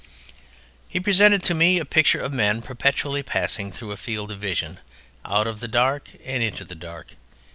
[0.87, 4.79] He presented to me a picture of men perpetually passing through a field of vision
[5.23, 7.11] out of the dark and into the dark.